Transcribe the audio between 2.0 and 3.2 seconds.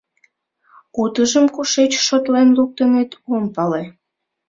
шотлен луктыныт—